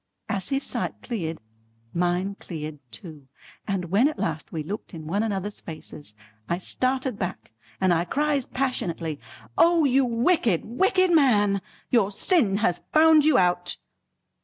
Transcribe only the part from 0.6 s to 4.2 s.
sight cleared, mine cleared too, and when at